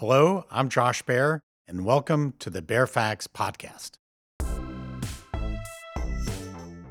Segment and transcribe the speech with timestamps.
[0.00, 3.96] Hello, I'm Josh Baer, and welcome to the Baer Faxt Podcast.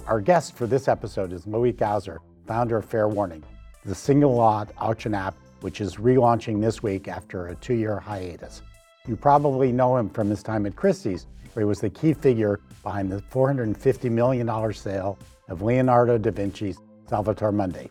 [0.06, 3.46] Our guest for this episode is Loic Gouzer, founder of Fair Warning,
[3.86, 8.62] the single lot auction app which is relaunching this week after a two year hiatus.
[9.08, 12.60] You probably know him from his time at Christie's, where he was the key figure
[12.84, 15.18] behind the $450 million sale
[15.48, 16.78] of Leonardo da Vinci's
[17.08, 17.90] Salvator Mundi.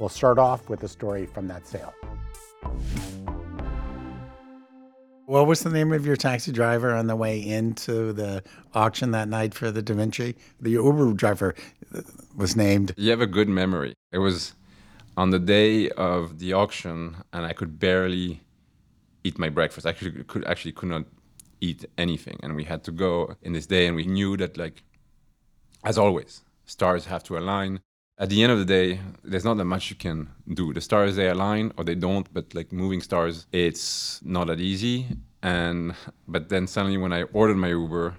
[0.00, 1.94] We'll start off with a story from that sale.
[5.28, 9.28] What was the name of your taxi driver on the way into the auction that
[9.28, 10.34] night for the Da Vinci?
[10.58, 11.54] The Uber driver
[12.34, 12.94] was named.
[12.96, 13.92] You have a good memory.
[14.10, 14.54] It was
[15.18, 18.40] on the day of the auction, and I could barely
[19.22, 19.86] eat my breakfast.
[19.86, 21.04] I could actually could not
[21.60, 24.82] eat anything, and we had to go in this day, and we knew that like,
[25.84, 27.80] as always, stars have to align.
[28.20, 30.72] At the end of the day, there's not that much you can do.
[30.72, 35.06] The stars they align or they don't, but like moving stars, it's not that easy.
[35.40, 35.94] And
[36.26, 38.16] but then suddenly when I ordered my Uber,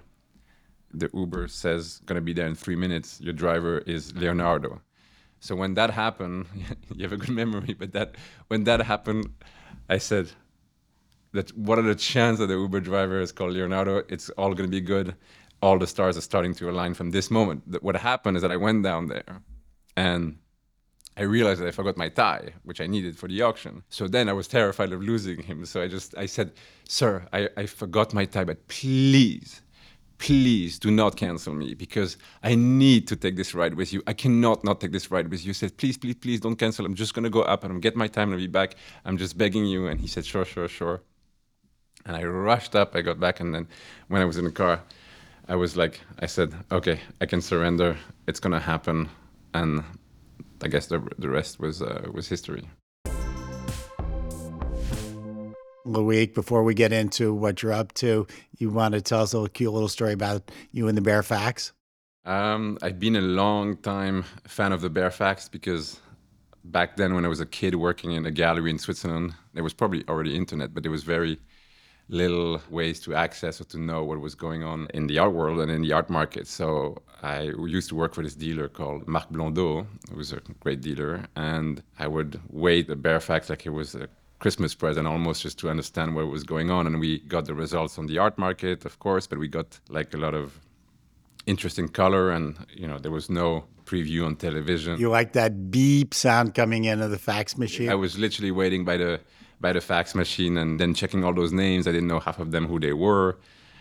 [0.94, 3.20] the Uber says gonna be there in three minutes.
[3.20, 4.80] Your driver is Leonardo.
[5.38, 6.46] So when that happened,
[6.94, 8.14] you have a good memory, but that
[8.48, 9.26] when that happened,
[9.90, 10.30] I said,
[11.32, 14.02] that what are the chances that the Uber driver is called Leonardo?
[14.08, 15.14] It's all to be good.
[15.60, 17.82] All the stars are starting to align from this moment.
[17.82, 19.42] What happened is that I went down there
[20.00, 20.38] and
[21.16, 23.74] I realized that I forgot my tie, which I needed for the auction.
[23.98, 25.58] So then I was terrified of losing him.
[25.66, 26.48] So I just, I said,
[26.88, 29.60] sir, I, I forgot my tie, but please,
[30.26, 32.16] please do not cancel me because
[32.50, 34.00] I need to take this ride with you.
[34.06, 35.50] I cannot not take this ride with you.
[35.50, 36.86] He said, please, please, please don't cancel.
[36.86, 38.76] I'm just to go up and I'm get my time and I'll be back.
[39.04, 39.80] I'm just begging you.
[39.88, 41.02] And he said, sure, sure, sure.
[42.06, 42.96] And I rushed up.
[42.96, 43.68] I got back, and then
[44.08, 44.80] when I was in the car,
[45.48, 47.90] I was like, I said, okay, I can surrender.
[48.26, 49.10] It's gonna happen,
[49.54, 49.84] and
[50.62, 52.68] I guess the the rest was uh, was history.
[55.86, 58.26] Loic, before we get into what you're up to,
[58.58, 61.22] you want to tell us a little cute little story about you and the Baer
[61.22, 61.72] Faxt?
[62.26, 65.98] Um, I've been a long time fan of the Baer Faxt because
[66.64, 69.72] back then, when I was a kid working in a gallery in Switzerland, there was
[69.72, 71.38] probably already internet, but it was very
[72.10, 75.60] little ways to access or to know what was going on in the art world
[75.60, 76.46] and in the art market.
[76.46, 80.80] So I used to work for this dealer called Marc Blondeau, who was a great
[80.80, 84.08] dealer, and I would wait the Baer Faxt like it was a
[84.40, 86.86] Christmas present almost just to understand what was going on.
[86.86, 90.12] And we got the results on the art market, of course, but we got like
[90.12, 90.58] a lot of
[91.46, 96.12] interesting color and you know there was no preview on television you like that beep
[96.12, 99.18] sound coming in of the fax machine i was literally waiting by the
[99.60, 101.86] by the fax machine and then checking all those names.
[101.86, 103.38] I didn't know half of them who they were.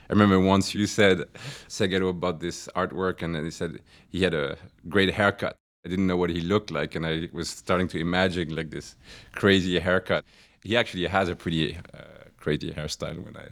[0.09, 1.25] I remember once you said
[1.67, 3.79] Seghero bought this artwork and he said
[4.09, 4.57] he had a
[4.87, 5.55] great haircut.
[5.85, 8.95] I didn't know what he looked like and I was starting to imagine like this
[9.33, 10.25] crazy haircut.
[10.63, 12.01] He actually has a pretty uh,
[12.37, 13.47] crazy hairstyle when I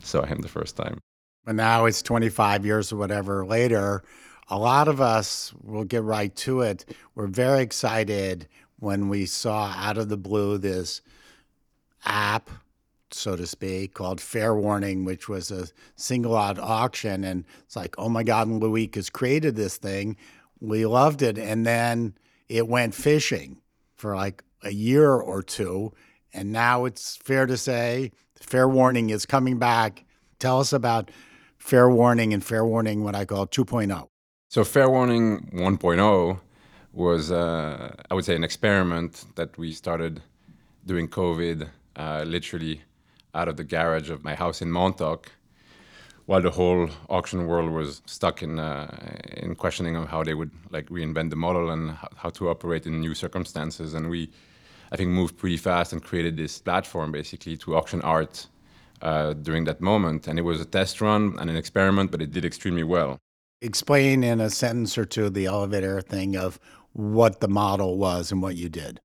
[0.00, 0.98] saw him the first time.
[1.44, 4.02] But now it's 25 years or whatever later.
[4.48, 6.86] A lot of us will get right to it.
[7.14, 11.02] We're very excited when we saw out of the blue this
[12.04, 12.50] app,
[13.10, 17.24] so to speak, called Fair Warning, which was a single lot auction.
[17.24, 20.16] And it's like, oh my God, Loic has created this thing.
[20.60, 21.38] We loved it.
[21.38, 22.14] And then
[22.48, 23.58] it went fishing
[23.96, 25.92] for like a year or two.
[26.32, 30.04] And now it's fair to say Fair Warning is coming back.
[30.38, 31.10] Tell us about
[31.58, 34.08] Fair Warning and Fair Warning, what I call 2.0.
[34.48, 36.40] So, Fair Warning 1.0
[36.92, 40.22] was, uh, I would say, an experiment that we started
[40.86, 42.82] during COVID uh, literally
[43.34, 45.30] out of the garage of my house in Montauk,
[46.26, 48.86] while the whole auction world was stuck in uh,
[49.36, 53.00] in questioning of how they would like reinvent the model and how to operate in
[53.00, 53.94] new circumstances.
[53.94, 54.30] And we,
[54.92, 58.46] I think, moved pretty fast and created this platform basically to auction art
[59.02, 60.28] uh, during that moment.
[60.28, 63.18] And it was a test run and an experiment, but it did extremely well.
[63.60, 66.60] Explain in a sentence or two the elevator thing of
[66.92, 69.00] what the model was and what you did.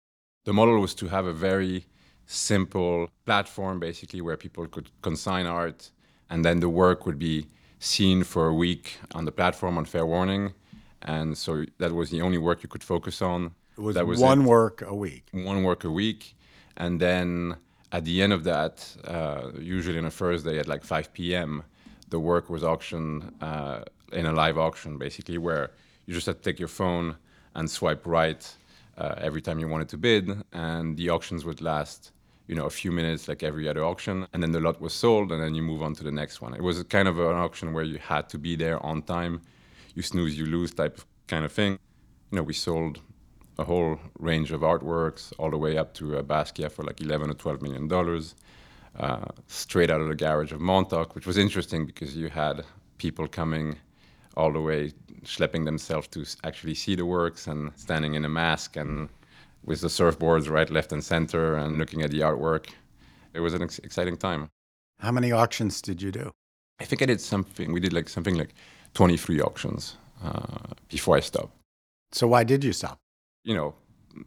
[0.46, 1.86] The model was to have a very
[2.26, 5.92] simple platform basically where people could consign art
[6.30, 7.48] and then the work would be
[7.80, 10.54] seen for a week on the platform on fair warning
[11.02, 13.52] And so that was the only work you could focus on.
[13.78, 14.48] It was, that was one it.
[14.48, 15.28] work a week.
[15.32, 16.36] One work a week.
[16.78, 17.58] And then
[17.92, 21.64] at the end of that, uh, usually on a Thursday at like 5 p.m.,
[22.10, 23.82] the work was auctioned uh,
[24.12, 25.72] in a live auction, basically, where
[26.06, 27.18] you just had to take your phone
[27.56, 28.56] and swipe right
[28.98, 32.12] uh, every time you wanted to bid, and the auctions would last,
[32.48, 35.32] you know, a few minutes like every other auction, and then the lot was sold,
[35.32, 36.54] and then you move on to the next one.
[36.54, 39.42] It was kind of an auction where you had to be there on time,
[39.96, 41.74] you snooze, you lose type of kind of thing.
[42.32, 43.00] You know, we sold
[43.60, 47.30] a whole range of artworks, all the way up to a Basquiat for like 11
[47.30, 48.36] or 12 million dollars.
[49.00, 52.64] uh, straight out of the garage of Montauk, which was interesting because you had
[52.98, 53.78] people coming
[54.36, 54.92] all the way,
[55.24, 59.10] schlepping themselves to actually see the works and standing in a mask and
[59.66, 62.68] with the surfboards right, left, and center and looking at the artwork.
[63.34, 64.50] It was an ex- exciting time.
[65.00, 66.32] How many auctions did you do?
[66.80, 67.72] I think I did something.
[67.72, 68.54] We did like something like
[68.94, 71.54] 23 auctions uh, before I stopped.
[72.12, 73.00] So why did you stop?
[73.44, 73.76] You know,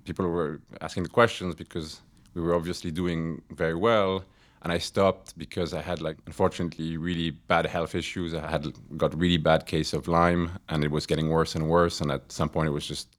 [0.05, 2.00] people were asking the questions because
[2.35, 4.25] we were obviously doing very well,
[4.66, 8.34] and I stopped because I had like unfortunately really bad health issues.
[8.34, 8.66] I had
[8.96, 12.00] got really bad case of Lyme, and it was getting worse and worse.
[12.00, 13.16] And at some point, it was just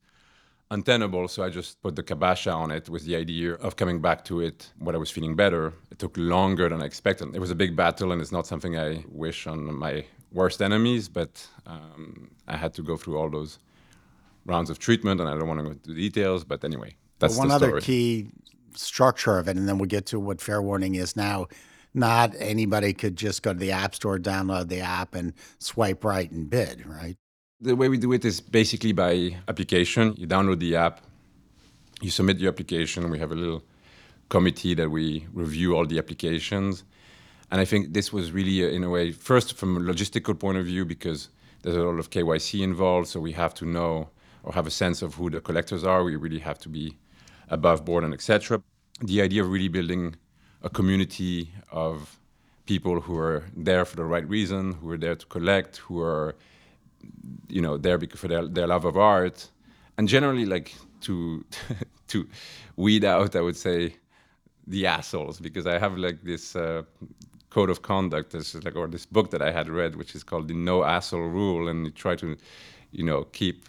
[0.71, 1.29] untenable.
[1.29, 4.41] So I just put the kabasha on it with the idea of coming back to
[4.41, 5.73] it when I was feeling better.
[5.89, 7.33] It took longer than I expected.
[7.33, 10.03] It was a big battle, and it's not something I wish on my
[10.33, 13.57] worst enemies, but um, I had to go through all those
[14.45, 16.43] rounds of treatment, and I don't want to go into details.
[16.43, 18.31] But anyway, that's one the other key
[18.77, 21.47] structure of it, and then we'll get to what fair warning is now.
[21.93, 26.29] Not anybody could just go to the app store, download the app, and swipe right
[26.29, 27.17] and bid, right?
[27.59, 30.13] The way we do it is basically by application.
[30.15, 31.01] You download the app,
[32.01, 33.09] you submit your application.
[33.09, 33.63] We have a little
[34.29, 36.83] committee that we review all the applications.
[37.49, 40.57] And I think this was really, uh, in a way, first from a logistical point
[40.57, 41.29] of view, because
[41.63, 43.07] there's a lot of KYC involved.
[43.07, 44.09] So we have to know
[44.43, 46.03] or have a sense of who the collectors are.
[46.03, 46.95] We really have to be
[47.49, 48.61] above board and etc.
[49.01, 50.15] The idea of really building
[50.63, 52.17] a community of
[52.65, 56.35] people who are there for the right reason, who are there to collect, who are
[57.47, 59.49] you know there for their, their love of art
[59.97, 61.45] and generally like to
[62.07, 62.27] to
[62.75, 63.95] weed out i would say
[64.67, 66.81] the assholes because i have like this uh,
[67.49, 70.23] code of conduct this is like or this book that i had read which is
[70.23, 72.35] called the no asshole rule and you try to
[72.91, 73.65] you know keep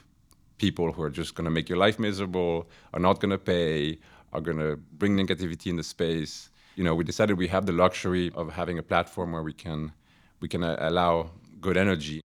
[0.59, 3.99] people who are just going to make your life miserable are not going to pay
[4.33, 7.73] are going to bring negativity in the space you know we decided we have the
[7.73, 9.93] luxury of having a platform where we can
[10.41, 12.21] we can uh, allow good energy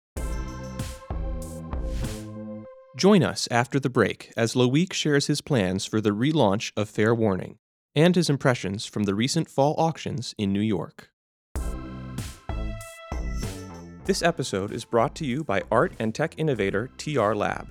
[2.98, 7.14] Join us after the break as Loic shares his plans for the relaunch of Fair
[7.14, 7.54] Warning
[7.94, 11.10] and his impressions from the recent fall auctions in New York.
[14.04, 17.70] This episode is brought to you by art and tech innovator TR Lab.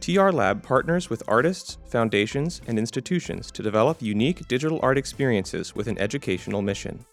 [0.00, 5.88] TR Lab partners with artists, foundations, and institutions to develop unique digital art experiences with
[5.88, 7.04] an educational mission.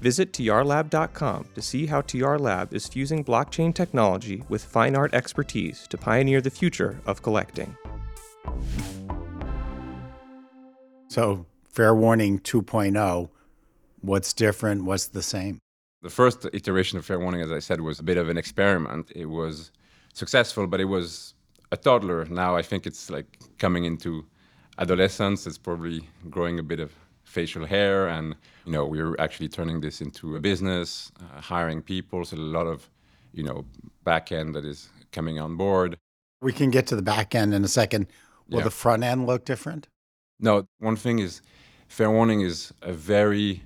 [0.00, 5.86] Visit trlab.com to see how TR Lab is fusing blockchain technology with fine art expertise
[5.88, 7.76] to pioneer the future of collecting.
[11.08, 13.30] So, fair warning 2.0,
[14.00, 14.84] what's different?
[14.84, 15.58] What's the same?
[16.02, 19.10] The first iteration of Fair Warning, as I said, was a bit of an experiment.
[19.16, 19.72] It was
[20.12, 21.34] successful, but it was
[21.72, 22.24] a toddler.
[22.26, 24.24] Now I think it's like coming into
[24.78, 25.46] adolescence.
[25.46, 26.92] It's probably growing a bit of
[27.24, 28.34] facial hair, and
[28.64, 32.24] you know we're actually turning this into a business, uh, hiring people.
[32.24, 32.88] So a lot of
[33.32, 33.64] you know
[34.04, 35.96] back end that is coming on board.
[36.40, 38.06] We can get to the back end in a second.
[38.48, 38.64] Will Yeah.
[38.64, 39.88] the front end look different?
[40.40, 41.42] No, one thing is,
[41.88, 43.62] fair warning is a very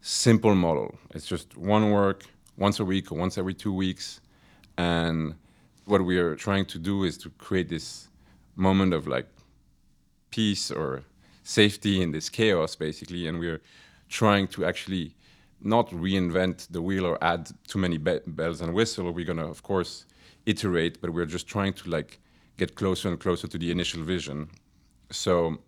[0.00, 0.94] simple model.
[1.14, 2.24] It's just one work
[2.56, 4.20] once a week or once every two weeks,
[4.78, 5.34] and
[5.84, 8.08] what we are trying to do is to create this
[8.56, 9.26] moment of like
[10.30, 11.02] peace or
[11.42, 13.60] safety in this chaos, basically, and we're
[14.08, 15.14] trying to actually
[15.62, 19.14] not reinvent the wheel or add too many be- bells and whistles.
[19.14, 20.06] We're gonna, of course,
[20.46, 22.20] iterate, but we're just trying to like
[22.56, 24.50] get closer and closer to the initial vision.
[25.10, 25.58] So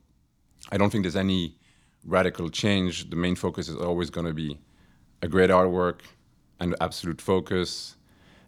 [0.71, 1.57] I don't think there's any
[2.05, 3.11] radical change.
[3.11, 4.59] The main focus is always going to be
[5.23, 6.01] a great artwork
[6.61, 7.97] and absolute focus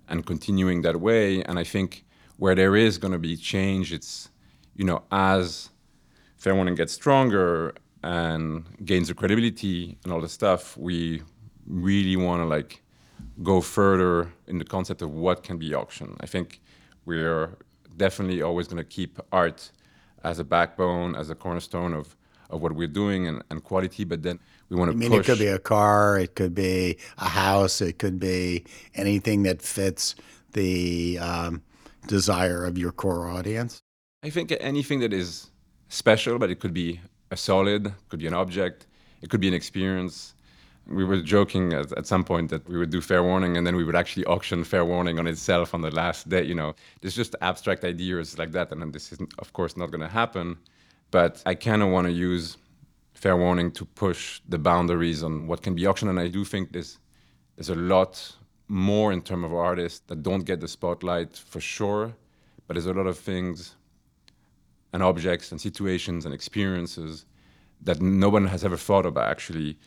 [0.08, 1.42] and continuing that way.
[1.42, 2.04] And I think
[2.36, 4.30] where there is going to be change, it's,
[4.74, 5.70] you know, as
[6.36, 11.22] Fair Warning gets stronger and gains the credibility and all the stuff, we
[11.66, 12.82] really want to like
[13.42, 16.16] go further in the concept of what can be auction.
[16.20, 16.60] I think
[17.06, 17.56] we're
[17.96, 19.70] definitely always going to keep art
[20.22, 22.16] as a backbone, as a cornerstone of,
[22.54, 25.20] of what we're doing and, and quality, but then we want to I mean, push.
[25.20, 29.60] it could be a car, it could be a house, it could be anything that
[29.60, 30.14] fits
[30.52, 31.62] the um,
[32.06, 33.82] desire of your core audience.
[34.22, 35.50] I think anything that is
[35.88, 38.86] special, but it could be a solid, could be an object,
[39.20, 40.34] it could be an experience.
[40.86, 43.74] We were joking at, at some point that we would do fair warning and then
[43.74, 46.44] we would actually auction fair warning on itself on the last day.
[46.44, 49.90] You know, there's just abstract ideas like that, and then this is of course not
[49.90, 50.58] going to happen.
[51.14, 52.56] But I kind of want to use
[53.12, 56.72] fair warning to push the boundaries on what can be auctioned, and I do think
[56.72, 56.98] there's
[57.54, 62.04] there's a lot more in terms of artists that don't get the spotlight for sure,
[62.66, 63.76] but there's a lot of things
[64.92, 67.26] and objects and situations and experiences
[67.80, 69.78] that no one has ever thought about actually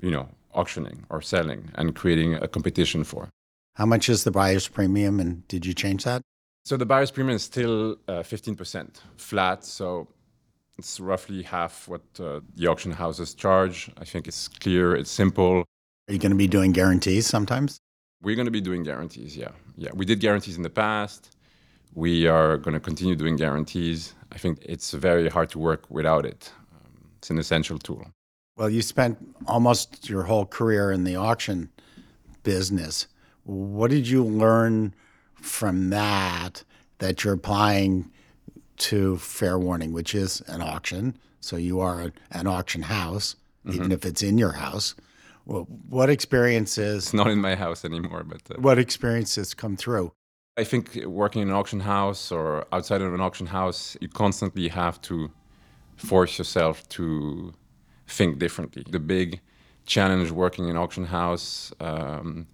[0.00, 3.30] you know, auctioning or selling and creating a competition for.
[3.76, 6.20] How much is the buyer's premium, and did you change that?
[6.66, 9.64] So the buyer's premium is still uh, 15% flat.
[9.64, 10.08] So
[10.78, 13.90] it's roughly half what uh, the auction houses charge.
[13.98, 15.64] I think it's clear, it's simple.
[16.08, 17.78] Are you going to be doing guarantees sometimes?
[18.22, 19.50] We're going to be doing guarantees, yeah.
[19.76, 21.36] Yeah, we did guarantees in the past.
[21.94, 24.14] We are going to continue doing guarantees.
[24.32, 26.50] I think it's very hard to work without it.
[26.72, 28.06] Um, it's an essential tool.
[28.56, 31.70] Well, you spent almost your whole career in the auction
[32.42, 33.06] business.
[33.44, 34.94] What did you learn
[35.34, 36.64] from that
[36.98, 38.10] that you're applying
[38.78, 41.16] to Fair Warning, which is an auction?
[41.40, 43.36] So you are a, an auction house,
[43.70, 44.94] even if it's in your house.
[45.46, 47.04] Well, what experiences?
[47.04, 50.12] It's not in my house anymore, but uh, What experiences come through?
[50.56, 54.68] I think working in an auction house or outside of an auction house, you constantly
[54.68, 55.30] have to
[55.96, 57.52] force yourself to
[58.06, 58.84] think differently.
[58.88, 59.40] The big
[59.86, 62.46] challenge working in auction house um,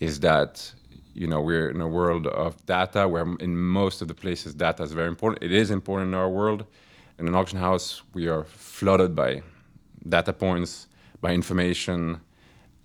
[0.00, 0.72] is that
[1.14, 4.82] you know we're in a world of data where in most of the places data
[4.82, 5.42] is very important.
[5.42, 6.64] It is important in our world.
[7.18, 9.42] In an auction house, we are flooded by
[10.08, 10.88] data points,
[11.20, 12.20] by information,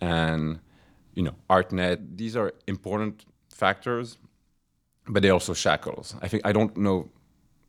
[0.02, 0.60] and
[1.16, 2.18] you know ArtNet.
[2.18, 4.18] These are important factors,
[5.08, 6.16] but they also shackles.
[6.22, 7.10] I think I don't know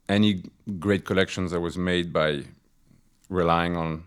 [0.08, 0.42] any
[0.78, 2.44] great collections that was made by
[3.28, 4.04] relying on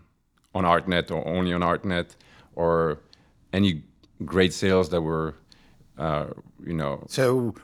[0.54, 2.16] on ArtNet or only on ArtNet,
[2.54, 2.98] or
[3.52, 3.82] any
[4.24, 5.34] great sales that were,
[5.98, 6.26] uh,
[6.64, 7.54] you know, So,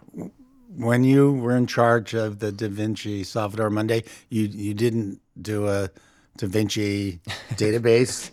[0.77, 5.69] when you were in charge of the Da Vinci Salvator Mundi, you you didn't do
[5.69, 5.91] a
[6.37, 7.21] Da Vinci
[7.55, 8.31] database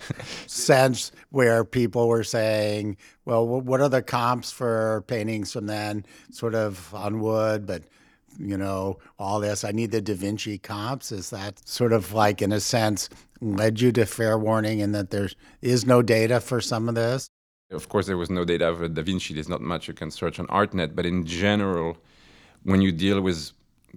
[0.49, 6.55] sense where people were saying, "Well, what are the comps for paintings from then?" Sort
[6.55, 7.83] of on wood, but
[8.37, 9.63] you know, all this.
[9.63, 11.11] I need the Da Vinci comps.
[11.11, 13.09] Is that sort of like, in a sense,
[13.41, 15.29] led you to fair warning, and that there
[15.61, 17.29] is no data for some of this?
[17.72, 19.34] Of course, there was no data of Da Vinci.
[19.34, 20.95] There's not much you can search on ArtNet.
[20.95, 21.98] But in general,
[22.63, 23.51] when you deal with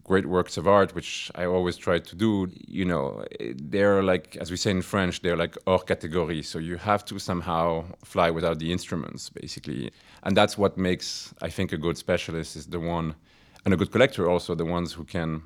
[0.05, 3.25] great works of art, which I always try to do, you know,
[3.57, 6.45] they're like, as we say in French, they're like hors catégorie.
[6.45, 9.91] So you have to somehow fly without the instruments, basically.
[10.23, 13.17] And that's what makes, I think, a good specialist is the one,
[13.65, 15.43] and a good collector also, the ones who can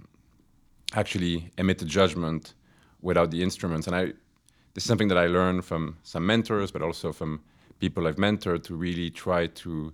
[0.94, 2.54] actually emit a judgment
[3.00, 3.88] without the instruments.
[3.88, 4.04] And I,
[4.74, 7.40] this is something that I learned from some mentors, but also from
[7.82, 9.92] people I've mentored to really try to,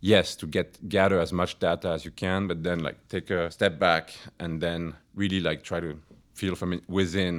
[0.00, 3.42] yes, to get gather as much data as you can, but then like take a
[3.58, 4.04] step back
[4.42, 4.80] and then
[5.14, 5.90] really like try to
[6.34, 7.36] feel from within,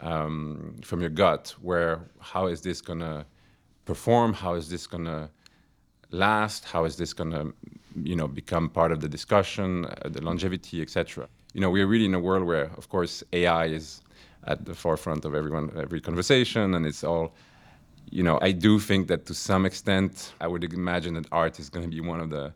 [0.00, 1.92] um, from your gut, where
[2.32, 3.26] how is this gonna
[3.84, 4.32] perform?
[4.32, 5.28] How is this gonna
[6.12, 6.60] last?
[6.72, 7.52] How is this to,
[8.10, 11.28] you know, become part of the discussion, uh, the longevity, etc.
[11.54, 14.02] You know, we're really in a world where, of course, AI is
[14.52, 17.26] at the forefront of everyone, every conversation, and it's all.
[18.10, 21.70] You know, I do think that to some extent, I would imagine that art is
[21.70, 22.52] going to be one of the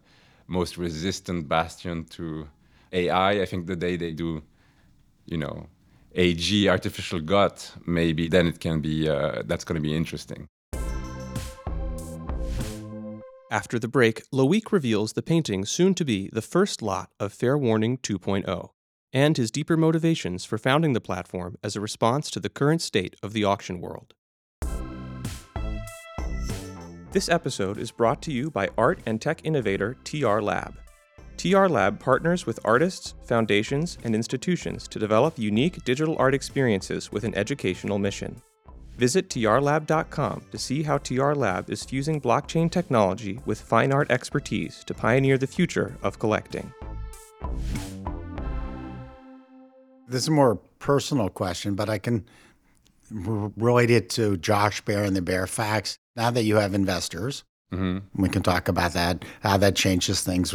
[0.49, 2.49] most resistant bastion to
[2.93, 3.43] AI.
[3.43, 4.43] I think the day they do,
[5.27, 5.69] you know,
[6.17, 9.09] AG, artificial gut, maybe then it can be.
[9.09, 10.49] Uh, that's going to be interesting.
[13.51, 17.57] After the break, Loic reveals the painting soon to be the first lot of Fair
[17.57, 18.71] Warning 2.0
[19.13, 23.15] and his deeper motivations for founding the platform as a response to the current state
[23.23, 24.15] of the auction world.
[27.15, 30.75] This episode is brought to you by art and tech innovator TR Lab.
[31.37, 37.23] TR Lab partners with artists, foundations, and institutions to develop unique digital art experiences with
[37.23, 38.43] an educational mission.
[38.99, 44.83] Visit trlab.com to see how TR Lab is fusing blockchain technology with fine art expertise
[44.83, 46.75] to pioneer the future of collecting.
[50.09, 52.27] This is a more personal question, but I can
[53.27, 55.99] r- relate it to Josh Baer and the Baer Faxt.
[56.17, 60.55] Now that you have investors, hmm we can talk about that, how that changes things.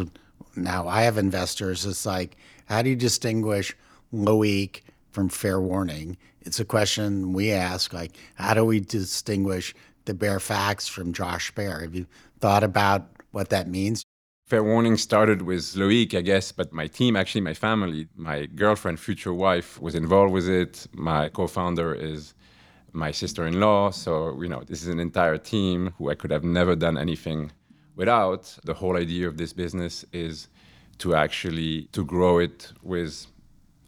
[0.55, 1.85] Now I have investors.
[1.85, 3.75] It's like, how do you distinguish
[4.13, 6.17] Loic from Fair Warning?
[6.41, 9.75] It's a question we ask, like, how do we distinguish
[10.05, 11.81] the Baer Faxt from Josh Baer?
[11.81, 12.05] Have you
[12.39, 14.03] thought about what that means?
[14.45, 18.99] Fair warning started with Loic, I guess, but my team, actually, my family, my girlfriend,
[18.99, 20.87] future wife, was involved with it.
[20.93, 22.33] My co founder is
[22.93, 23.91] my sister in law.
[23.91, 27.51] So, you know, this is an entire team who I could have never done anything
[27.95, 28.57] without.
[28.63, 30.47] The whole idea of this business is
[30.99, 33.27] to actually to grow it with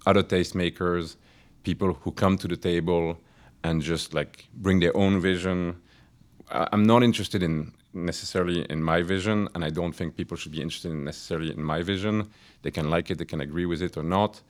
[0.06, 1.16] other tastemakers,
[1.64, 3.18] people who come to the table
[3.64, 5.76] and just like bring their own vision.
[6.50, 10.62] I'm not interested in necessarily in my vision, and I don't think people should be
[10.62, 12.30] interested in necessarily in my vision.
[12.62, 14.42] They can like it, they can agree with it or not.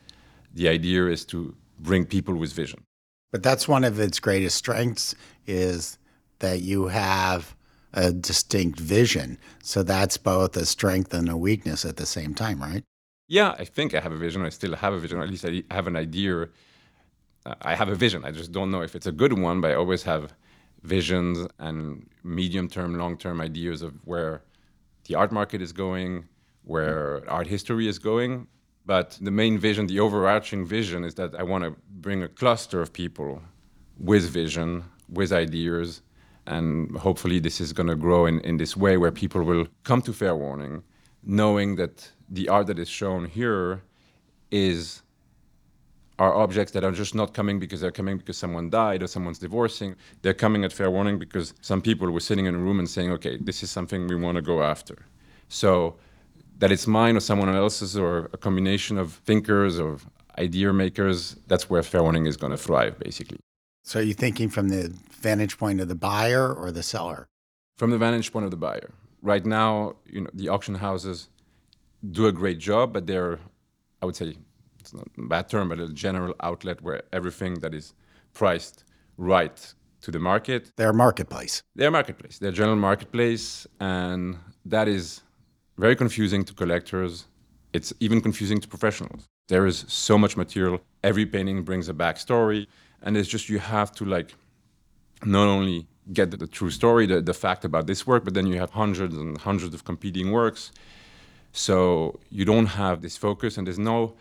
[0.54, 2.84] The idea is to bring people with vision.
[3.32, 5.16] But that's one of its greatest strengths
[5.48, 5.98] is
[6.40, 7.56] that you have
[7.94, 9.38] a distinct vision.
[9.64, 12.84] So that's both a strength and a weakness at the same time, right?
[13.28, 14.46] Yeah, I think I have a vision.
[14.46, 15.22] I still have a vision.
[15.22, 16.50] At least I have an idea.
[17.46, 18.26] Uh, I have a vision.
[18.26, 20.34] I just don't know if it's a good one, but I always have
[20.84, 24.42] visions and medium term, long term ideas of where
[25.06, 26.28] the art market is going,
[26.64, 28.48] where art history is going.
[28.86, 32.82] But the main vision, the overarching vision, is that I want to bring a cluster
[32.82, 33.42] of people
[34.00, 36.02] with vision, with ideas,
[36.48, 40.02] and hopefully this is going to grow in, in this way where people will come
[40.02, 40.84] to Fair Warning
[41.24, 43.84] knowing that the art that is shown here
[44.50, 45.02] is
[46.20, 49.40] are objects that are just not coming because they're coming because someone died or someone's
[49.40, 49.96] divorcing.
[50.22, 53.12] They're coming at fair warning because some people were sitting in a room and saying,
[53.14, 55.06] okay, this is something we want to go after.
[55.50, 55.96] So
[56.62, 59.98] that it's mine or someone else's or a combination of thinkers or
[60.38, 63.40] idea makers, that's where fair warning is going to thrive, basically.
[63.84, 67.28] So are you thinking from the vantage point of the buyer or the seller?
[67.78, 68.92] From the vantage point of the buyer.
[69.24, 71.30] Right now, you know, the auction houses
[72.12, 73.40] do a great job, but they're,
[74.04, 74.36] I would say,
[74.80, 77.96] it's not a bad term, but a general outlet where everything that is
[78.34, 78.84] priced
[79.18, 80.72] right to the market.
[80.78, 81.64] They're a marketplace.
[81.76, 82.38] They're a marketplace.
[82.38, 85.22] They're a general marketplace, and that is
[85.82, 87.26] very confusing to collectors.
[87.74, 89.22] It's even confusing to professionals.
[89.48, 90.80] There is so much material.
[91.04, 92.68] Every painting brings a backstory,
[93.02, 94.30] and it's just you have to like
[95.26, 98.58] not only get the, true story, the, the fact about this work, but then you
[98.60, 100.72] have hundreds and hundreds of competing works.
[101.52, 104.14] So you don't have this focus, and there's no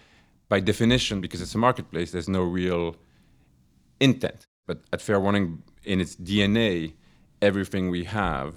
[0.49, 2.97] by definition, because it's a marketplace, there's no real
[4.01, 4.47] intent.
[4.67, 6.95] But at Fair Warning, in its DNA,
[7.41, 8.57] everything we have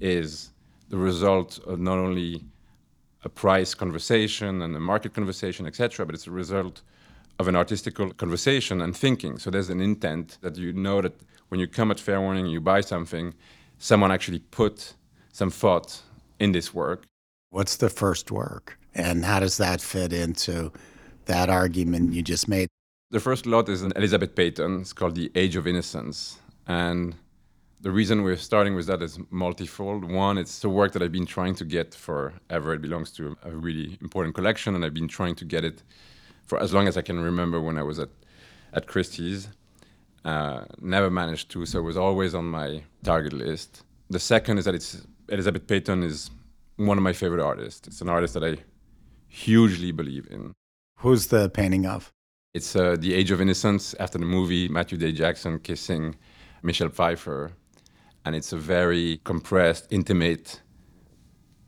[0.00, 0.50] is
[0.88, 2.44] the result of not only
[3.24, 6.82] a price conversation and a market conversation, etc., but it's a result
[7.38, 9.38] of an artistical conversation and thinking.
[9.38, 11.14] So there's an intent that you know that
[11.48, 13.34] when you come at Fair Warning you buy something,
[13.78, 14.94] someone actually put
[15.32, 16.02] some thought
[16.38, 17.04] in this work.
[17.50, 18.78] What's the first work?
[18.94, 20.70] And how does that fit into
[21.26, 22.68] that argument you just made.
[23.10, 24.80] The first lot is an Elizabeth Peyton.
[24.80, 26.38] It's called The Age of Innocence.
[26.66, 27.14] And
[27.80, 30.10] the reason we're starting with that is multifold.
[30.10, 32.74] One, it's a work that I've been trying to get forever.
[32.74, 35.82] It belongs to a really important collection, and I've been trying to get it
[36.46, 38.08] for as long as I can remember when I was at,
[38.72, 39.48] at Christie's.
[40.24, 43.82] Uh, never managed to, so it was always on my target list.
[44.08, 46.30] The second is that it's Elizabeth Peyton is
[46.76, 47.86] one of my favorite artists.
[47.86, 48.56] It's an artist that I
[49.28, 50.52] hugely believe in.
[51.00, 52.10] Who's the painting of?
[52.54, 56.16] It's uh, The Age of Innocence after the movie Matthew Day Jackson kissing
[56.62, 57.52] Michelle Pfeiffer.
[58.24, 60.60] And it's a very compressed, intimate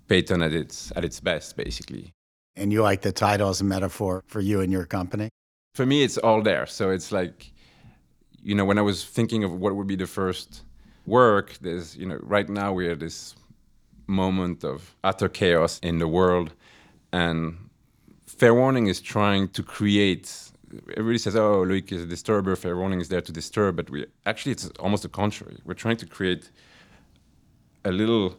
[0.08, 2.12] Peyton at its, at its best, basically.
[2.56, 5.28] And you like the title as a metaphor for you and your company?
[5.74, 6.66] For me, it's all there.
[6.66, 7.52] So it's like,
[8.42, 10.62] you know, when I was thinking of what would be the first
[11.04, 13.34] work, there's, you know, right now we're at this
[14.06, 16.54] moment of utter chaos in the world.
[17.12, 17.68] And
[18.26, 20.45] Fair Warning is trying to create.
[20.90, 22.56] Everybody says, "Oh, Loic is a disturber.
[22.56, 25.58] Fair Warning is there to disturb," but we actually it's almost the contrary.
[25.64, 26.50] We're trying to create
[27.84, 28.36] a little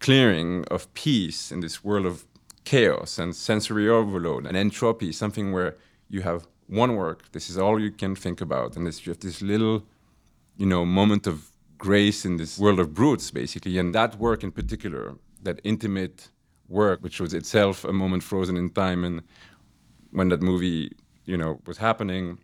[0.00, 2.26] clearing of peace in this world of
[2.64, 5.12] chaos and sensory overload and entropy.
[5.12, 5.76] Something where
[6.08, 7.30] you have one work.
[7.32, 9.84] This is all you can think about, and this, you have this little,
[10.56, 13.78] you know, moment of grace in this world of brutes, basically.
[13.78, 16.30] And that work in particular, that intimate
[16.68, 19.22] work, which was itself a moment frozen in time, and
[20.10, 20.92] when that movie,
[21.24, 22.38] you know, was happening.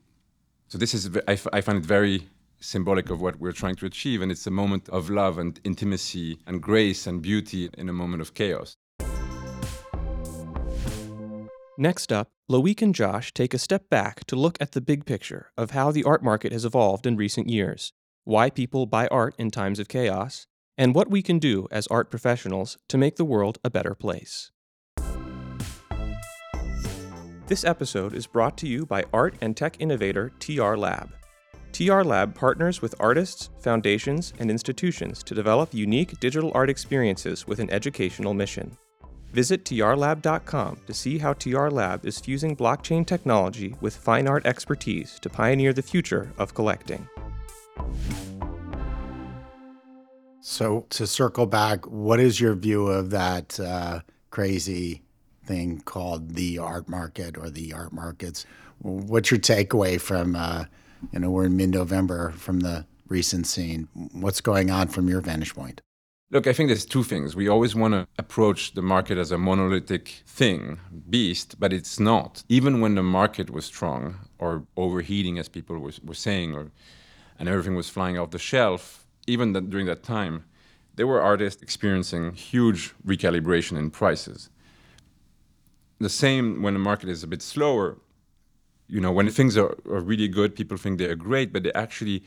[0.69, 2.29] So this is, I, I find it very
[2.61, 6.39] symbolic of what we're trying to achieve, and it's a moment of love and intimacy
[6.47, 8.77] and grace and beauty in a moment of chaos.
[11.79, 15.51] Next up, Loic and Josh take a step back to look at the big picture
[15.57, 17.93] of how the art market has evolved in recent years,
[18.25, 22.11] why people buy art in times of chaos, and what we can do as art
[22.11, 24.51] professionals to make the world a better place.
[27.51, 31.11] This episode is brought to you by art and tech innovator TR Lab.
[31.73, 37.59] TR Lab partners with artists, foundations, and institutions to develop unique digital art experiences with
[37.59, 38.79] an educational mission.
[39.33, 45.19] Visit trlab.com to see how TR Lab is fusing blockchain technology with fine art expertise
[45.19, 47.05] to pioneer the future of collecting.
[50.41, 55.03] So to circle back, what is your view of that uh, crazy
[55.45, 58.47] thing called the art market or the art markets?
[58.79, 60.37] What's your takeaway from?
[60.37, 60.65] Uh,
[61.13, 63.89] you know, we're in mid-November from the recent scene.
[64.13, 65.81] What's going on from your vantage point?
[66.33, 67.35] Look, I think there's two things.
[67.35, 72.45] We always want to approach the market as a monolithic thing, beast, but it's not.
[72.49, 76.71] Even when the market was strong or overheating, as people were, were saying, or
[77.39, 80.45] and everything was flying off the shelf, even that during that time,
[80.95, 84.51] there were artists experiencing huge recalibration in prices.
[86.01, 87.99] The same when the market is a bit slower,
[88.89, 92.25] you know, when things are, are really good, people think they're great, but they're actually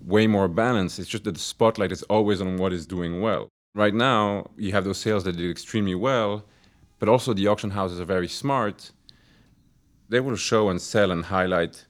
[0.00, 0.98] way more balanced.
[0.98, 3.48] It's just that the spotlight is always on what is doing well.
[3.74, 6.44] Right now, you have those sales that did extremely well,
[6.98, 8.90] but also the auction houses are very smart.
[10.08, 11.86] They will show and sell and highlight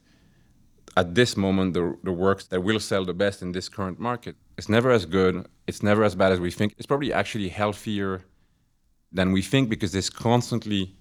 [0.96, 4.36] at this moment the, the works that will sell the best in this current market.
[4.58, 6.74] It's never as good, it's never as bad as we think.
[6.76, 8.24] It's probably actually healthier
[9.12, 10.96] than we think because there's constantly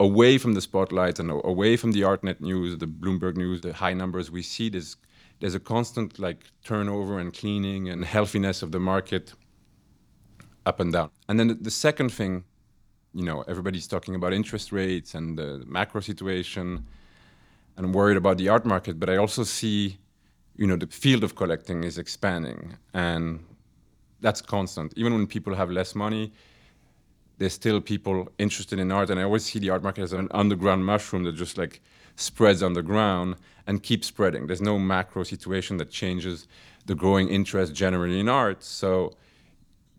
[0.00, 3.94] away from the spotlight and away from the ArtNet news, the Bloomberg news, the high
[3.94, 4.68] numbers we see.
[4.68, 4.96] There's,
[5.40, 9.34] there's a constant like turnover and cleaning and healthiness of the market
[10.66, 11.10] up and down.
[11.28, 12.44] And then the, the second thing,
[13.14, 16.86] you know, everybody's talking about interest rates and the macro situation
[17.76, 19.98] and worried about the art market, but I also see,
[20.56, 23.44] you know, the field of collecting is expanding and
[24.20, 24.92] that's constant.
[24.96, 26.32] Even when people have less money,
[27.38, 30.28] there's still people interested in art and I always see the art market as an
[30.32, 31.80] underground mushroom that just like
[32.16, 34.46] spreads underground and keeps spreading.
[34.46, 36.48] There's no macro situation that changes
[36.86, 38.64] the growing interest generally in art.
[38.64, 39.14] So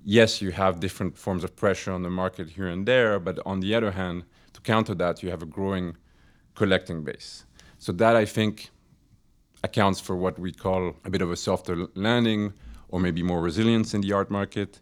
[0.03, 3.61] yes, you have different forms of pressure on the market here and there, but on
[3.61, 5.95] the other hand, to counter that, you have a growing
[6.55, 7.45] collecting base.
[7.77, 8.69] So that I think
[9.63, 12.53] accounts for what we call a bit of a softer landing
[12.89, 14.79] or maybe more resilience in the art market.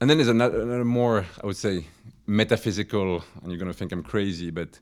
[0.00, 1.86] And then there's another, another more, I would say,
[2.26, 4.78] metaphysical, and you're going to think I'm crazy, but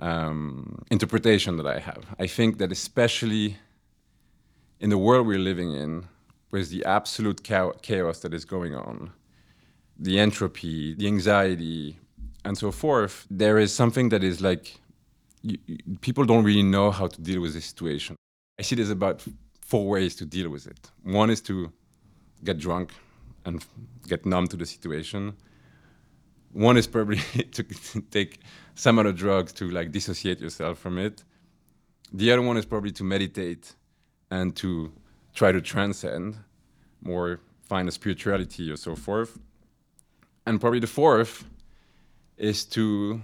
[0.00, 2.04] um, interpretation that I have.
[2.18, 3.56] I think that especially
[4.80, 6.08] in the world we're living in,
[6.50, 9.12] with the absolute chaos that is going on,
[9.98, 11.98] the entropy, the anxiety,
[12.44, 14.80] and so forth, there is something that is like
[15.42, 15.58] you,
[16.00, 18.16] people don't really know how to deal with this situation.
[18.58, 19.24] I see there's about
[19.60, 20.90] four ways to deal with it.
[21.02, 21.70] One is to
[22.42, 22.92] get drunk
[23.48, 23.64] and
[24.06, 25.34] get numb to the situation.
[26.52, 27.18] One is probably
[27.52, 27.62] to
[28.10, 28.40] take
[28.74, 31.24] some other drugs to like dissociate yourself from it.
[32.12, 33.74] The other one is probably to meditate
[34.30, 34.92] and to
[35.34, 36.36] try to transcend,
[37.02, 39.38] more find a spirituality or so forth.
[40.46, 41.44] And probably the fourth
[42.36, 43.20] is to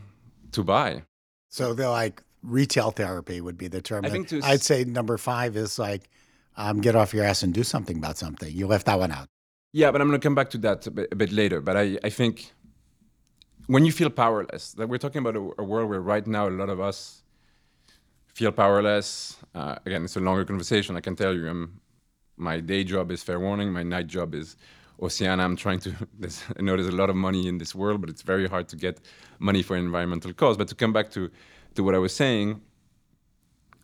[0.53, 1.03] to buy.
[1.49, 4.05] So they're like retail therapy would be the term.
[4.05, 6.11] I think to I'd say number five is like
[6.57, 8.55] um, get off your ass and do something about something.
[8.55, 9.29] You left that one out.
[9.77, 11.61] Yeah, but I'm going to come back to that a bit, a bit, later.
[11.61, 12.53] But I, I think
[13.67, 16.55] when you feel powerless, that we're talking about a, a, world where right now a
[16.63, 17.25] lot of us
[18.29, 19.37] feel powerless.
[19.53, 20.97] Uh, again, it's a longer conversation.
[20.97, 21.81] I can tell you, I'm,
[22.37, 23.73] my day job is fair warning.
[23.73, 24.57] My night job is
[25.03, 25.43] Oceana.
[25.43, 25.91] I'm trying to.
[26.57, 28.77] I know there's a lot of money in this world, but it's very hard to
[28.77, 29.01] get
[29.41, 30.57] money for environmental cause.
[30.57, 31.33] But to come back to
[31.75, 32.61] to what I was saying,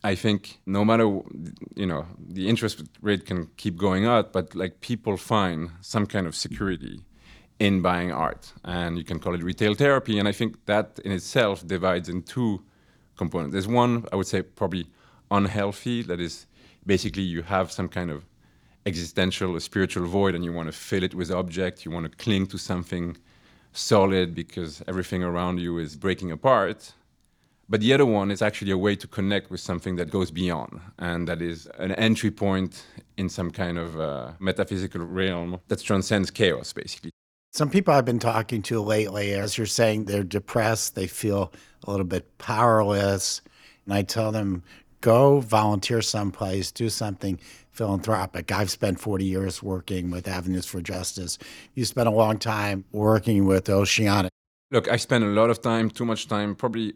[0.03, 1.03] I think no matter
[1.75, 6.25] you know the interest rate can keep going up, but like people find some kind
[6.27, 7.01] of security
[7.59, 10.17] in buying art, and you can call it retail therapy.
[10.17, 12.63] And I think that in itself divides in two
[13.15, 13.53] components.
[13.53, 14.87] There's one I would say probably
[15.29, 16.47] unhealthy that is
[16.85, 18.25] basically you have some kind of
[18.87, 21.85] existential, or spiritual void, and you want to fill it with objects.
[21.85, 23.17] You want to cling to something
[23.73, 26.93] solid because everything around you is breaking apart
[27.71, 30.81] but the other one is actually a way to connect with something that goes beyond,
[30.99, 36.29] and that is an entry point in some kind of uh, metaphysical realm that transcends
[36.29, 37.11] chaos, basically.
[37.53, 41.53] Some people I've been talking to lately, as you're saying, they're depressed, they feel
[41.85, 43.41] a little bit powerless.
[43.85, 44.63] And I tell them,
[44.99, 47.39] go volunteer someplace, do something
[47.71, 48.51] philanthropic.
[48.51, 51.37] I've spent 40 years working with Avenues for Justice.
[51.75, 54.27] You spent a long time working with Oceana.
[54.71, 56.95] Look, I spent a lot of time, too much time, probably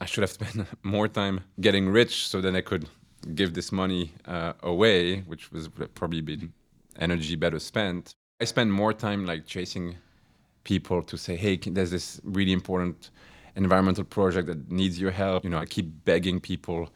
[0.00, 2.88] I should have spent more time getting rich so then I could
[3.34, 6.52] give this money uh, away, which was probably been
[6.98, 8.14] energy better spent.
[8.40, 9.96] I spend more time like chasing
[10.64, 13.10] people to say, hey, there's this really important
[13.56, 15.44] environmental project that needs your help.
[15.44, 16.90] You know, I keep begging people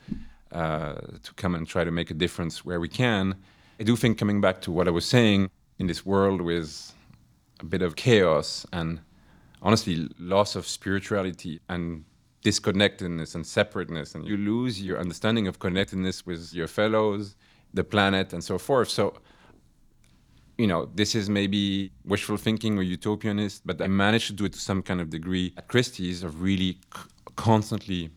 [0.53, 3.35] uh, to come and try to make a difference where we can.
[3.81, 6.95] I do think coming back to what I was saying in this world with
[7.61, 9.01] a bit of chaos and
[9.61, 12.05] honestly loss of spirituality and
[12.44, 17.35] disconnectedness and separateness, and you lose your understanding of connectedness with your fellows,
[17.72, 18.88] the planet, and so forth.
[18.90, 19.14] So,
[20.59, 24.52] you know, this is maybe wishful thinking or utopianist, but I managed to do it
[24.52, 27.02] to some kind of degree at Christie's of really c-
[27.35, 28.11] constantly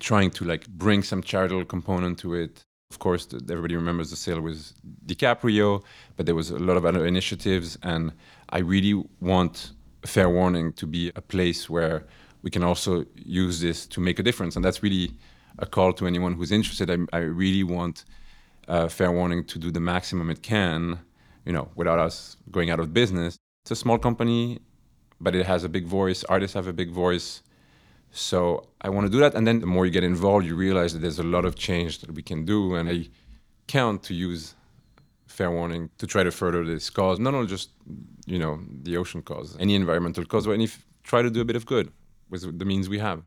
[0.00, 2.64] trying to like bring some charitable component to it.
[2.90, 4.72] Of course, everybody remembers the sale with
[5.06, 5.82] DiCaprio,
[6.16, 8.12] but there was a lot of other initiatives, and
[8.48, 9.72] I really want
[10.06, 12.06] Fair Warning to be a place where
[12.44, 14.54] we can also use this to make a difference.
[14.54, 15.14] And that's really
[15.58, 16.90] a call to anyone who's interested.
[16.90, 18.04] I, I really want
[18.68, 21.00] uh, Fair Warning to do the maximum it can,
[21.46, 23.38] you know, without us going out of business.
[23.62, 24.60] It's a small company,
[25.20, 26.22] but it has a big voice.
[26.24, 27.42] Artists have a big voice.
[28.10, 29.34] So I want to do that.
[29.34, 32.00] And then the more you get involved, you realize that there's a lot of change
[32.00, 32.74] that we can do.
[32.74, 33.08] And I
[33.68, 34.54] count to use
[35.26, 37.70] fair warning to try to further this cause, not only just,
[38.26, 40.68] you know, the ocean cause, any environmental cause, but any,
[41.04, 41.90] try to do a bit of good
[42.42, 43.22] with the means we have.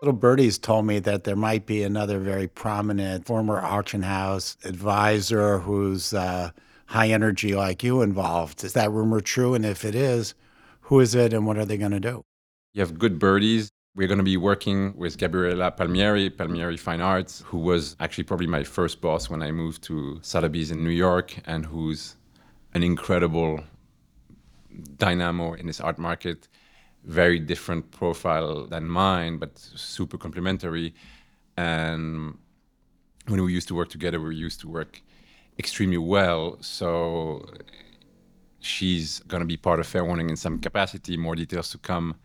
[0.00, 5.58] Little Birdies told me that there might be another very prominent former auction house advisor
[5.58, 6.50] who's uh,
[6.86, 8.62] high energy like you involved.
[8.62, 9.54] Is that rumor true?
[9.54, 10.34] And if it is,
[10.82, 12.22] who is it and what are they going to do?
[12.74, 13.70] You have good birdies.
[13.96, 18.46] We're going to be working with Gabriella Palmieri, Palmieri Fine Arts, who was actually probably
[18.46, 22.14] my first boss when I moved to Sotheby's in New York and who's
[22.72, 23.64] an incredible
[24.96, 26.48] dynamo in this art market
[27.04, 30.94] very different profile than mine, but super complementary.
[31.56, 32.36] And
[33.26, 35.02] when we used to work together, we used to work
[35.58, 36.58] extremely well.
[36.60, 37.46] So
[38.60, 41.16] she's going to be part of Fair Warning in some capacity.
[41.16, 42.16] More details to come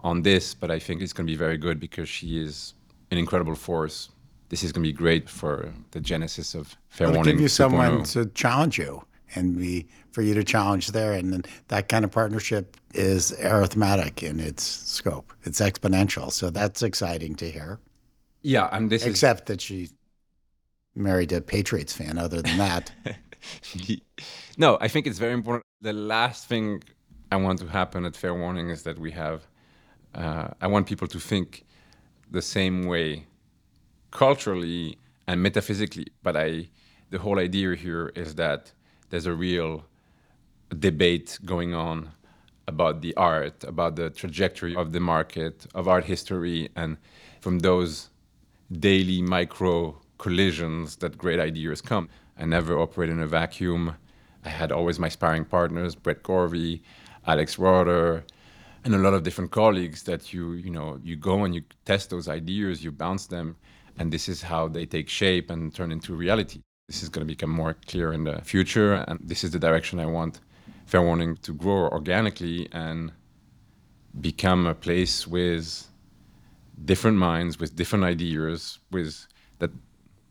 [0.00, 2.74] on this, but I think it's going to be very good because she is
[3.10, 4.10] an incredible force.
[4.50, 7.34] This is going to be great for the genesis of Fair It'll Warning.
[7.34, 7.50] give you 2.0.
[7.50, 9.02] someone to challenge you
[9.34, 11.12] and be for you to challenge there.
[11.12, 15.32] And then that kind of partnership is arithmetic in its scope.
[15.44, 16.32] It's exponential.
[16.32, 17.78] So that's exciting to hear.
[18.42, 19.90] Yeah, and this is Except that she
[20.94, 22.18] married a Patriots fan.
[22.18, 22.92] Other than that,
[24.58, 25.64] no, I think it's very important.
[25.80, 26.82] The last thing
[27.30, 29.46] I want to happen at Fair Warning is that we have,
[30.14, 31.64] uh, I want people to think
[32.30, 33.26] the same way
[34.10, 36.06] culturally and metaphysically.
[36.22, 36.68] But I,
[37.10, 38.72] the whole idea here is that
[39.10, 39.84] there's a real
[40.78, 42.10] debate going on
[42.66, 46.98] about the art, about the trajectory of the market, of art history, and
[47.40, 48.10] from those
[48.70, 52.08] daily micro collisions that great ideas come.
[52.38, 53.96] I never operate in a vacuum.
[54.44, 56.82] I had always my sparring partners, Brett Gorvy,
[57.26, 58.24] Alex Rotter,
[58.84, 62.10] and a lot of different colleagues that you, you know, you go and you test
[62.10, 63.56] those ideas, you bounce them,
[63.98, 66.60] and this is how they take shape and turn into reality.
[66.88, 70.00] This is going to become more clear in the future, and this is the direction
[70.00, 70.40] I want
[70.86, 73.12] Fair Warning to grow organically and
[74.18, 75.86] become a place with
[76.82, 79.26] different minds, with different ideas, with
[79.58, 79.70] that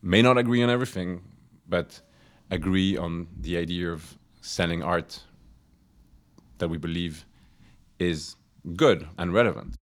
[0.02, 1.22] may not agree on everything,
[1.70, 2.02] but
[2.50, 5.22] agree on the idea of selling art
[6.58, 7.24] that we believe
[8.00, 8.36] is
[8.76, 9.76] good and relevant.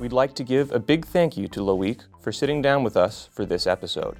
[0.00, 3.28] We'd like to give a big thank you to Loic for sitting down with us
[3.32, 4.16] for this episode.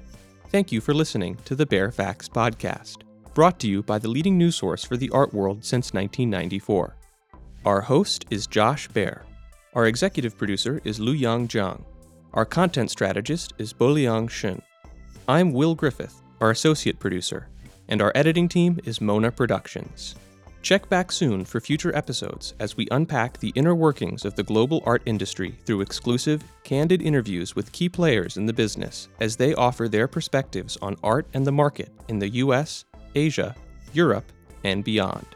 [0.49, 2.97] Thank you for listening to the Baer Faxt Podcast,
[3.33, 6.95] brought to you by the leading news source for the art world since 1994.
[7.65, 9.25] Our host is Josh Baer.
[9.73, 11.83] Our executive producer is Lu Yang Zhang.
[12.35, 14.61] Our content strategist is Boliang Shen.
[15.27, 17.49] I'm Will Griffith, our associate producer,
[17.87, 20.15] and our editing team is Mona Productions.
[20.65, 24.81] Check back soon for future episodes as we unpack the inner workings of the global
[24.83, 29.87] art industry through exclusive, candid interviews with key players in the business as they offer
[29.87, 33.55] their perspectives on art and the market in the US, Asia,
[33.93, 34.31] Europe,
[34.63, 35.27] and beyond.